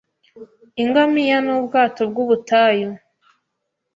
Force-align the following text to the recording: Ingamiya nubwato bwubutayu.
Ingamiya 0.81 1.37
nubwato 1.45 2.01
bwubutayu. 2.09 2.89